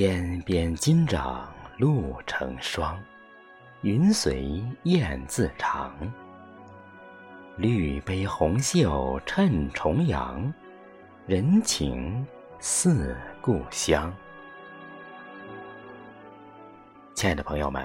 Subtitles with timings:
[0.00, 3.02] 天边金掌露成霜，
[3.80, 5.92] 云随雁自长。
[7.56, 10.54] 绿杯红袖衬重阳，
[11.26, 12.24] 人情
[12.60, 14.14] 似故乡。
[17.16, 17.84] 亲爱的朋友们，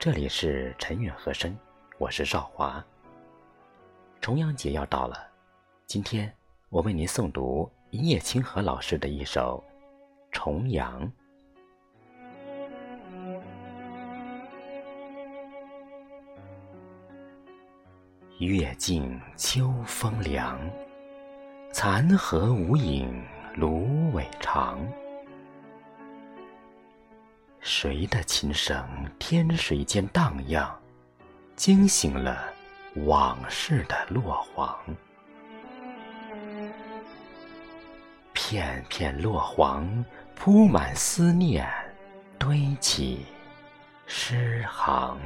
[0.00, 1.56] 这里是陈远和声，
[1.96, 2.84] 我是少华。
[4.20, 5.28] 重阳节要到了，
[5.86, 6.34] 今天
[6.70, 9.62] 我为您诵读一叶清河老师的一首
[10.32, 11.00] 《重阳》。
[18.42, 20.58] 月静秋风凉，
[21.72, 23.24] 残荷无影
[23.54, 24.80] 芦苇长。
[27.60, 28.84] 谁的琴声
[29.16, 30.76] 天水间荡漾，
[31.54, 32.52] 惊醒了
[33.06, 34.76] 往事的落黄。
[38.32, 40.04] 片片落黄
[40.34, 41.64] 铺满思念，
[42.40, 43.24] 堆起
[44.08, 45.16] 诗行。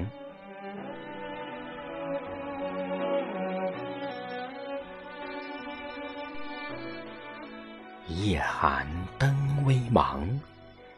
[8.08, 8.86] 夜寒
[9.18, 10.20] 灯微茫，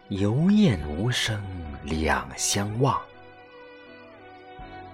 [0.08, 1.42] 游雁无声
[1.82, 3.00] 两相望。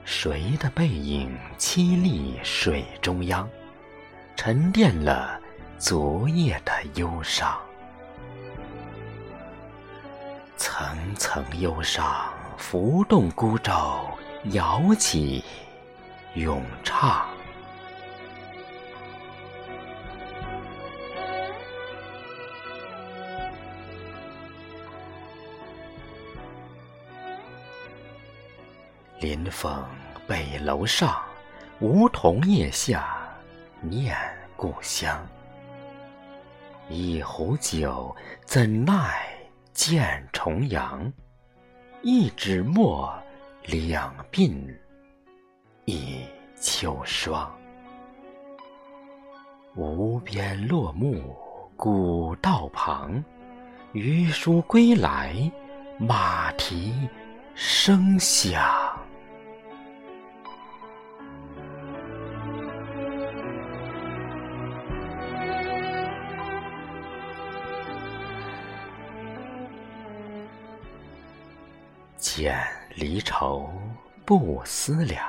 [0.04, 3.48] 谁的背影凄厉水中央，
[4.36, 5.40] 沉淀了
[5.76, 7.58] 昨夜的忧伤。
[10.56, 13.72] 层层忧伤浮动孤舟，
[14.52, 15.42] 摇起
[16.34, 17.33] 咏唱。
[29.24, 29.82] 临风
[30.26, 31.18] 北楼上，
[31.80, 33.26] 梧桐叶下，
[33.80, 34.14] 念
[34.54, 35.26] 故乡。
[36.90, 38.14] 一壶酒，
[38.44, 39.26] 怎奈
[39.72, 41.10] 见重阳？
[42.02, 43.10] 一纸墨，
[43.64, 44.52] 两鬓
[45.86, 46.26] 已
[46.60, 47.50] 秋霜。
[49.74, 51.34] 无边落木
[51.78, 53.24] 古道旁，
[53.94, 55.50] 渔书归来，
[55.98, 57.08] 马蹄
[57.54, 58.83] 声响。
[72.36, 72.60] 见
[72.96, 73.70] 离愁
[74.24, 75.24] 不思量，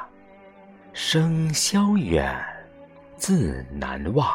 [0.91, 2.35] 生萧远
[3.15, 4.27] 自难忘。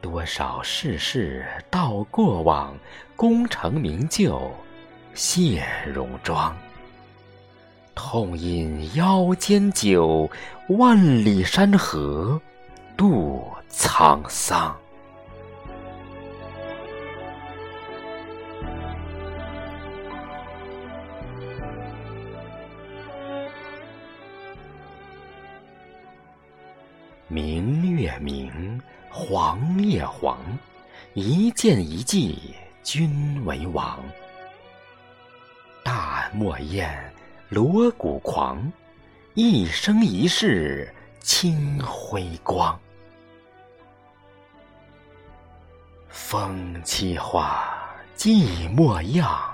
[0.00, 2.78] 多少世事道过往，
[3.16, 4.48] 功成名就
[5.14, 6.56] 谢戎装。
[7.96, 10.30] 痛饮腰间酒，
[10.68, 12.40] 万里山河
[12.96, 14.78] 度沧桑。
[27.28, 30.38] 明月明，黄叶黄，
[31.14, 32.54] 一剑一骑
[32.84, 33.98] 君为王。
[35.82, 37.12] 大漠烟，
[37.48, 38.72] 锣鼓狂，
[39.34, 42.78] 一生一世清辉光。
[46.08, 47.68] 风起花，
[48.16, 49.52] 寂寞样，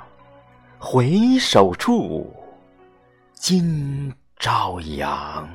[0.79, 2.37] 回首处，
[3.33, 5.49] 今朝阳。